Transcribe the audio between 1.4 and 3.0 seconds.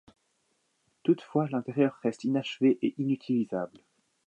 l'intérieur reste inachevé et